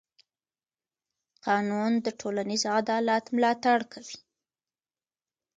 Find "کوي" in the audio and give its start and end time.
3.93-4.17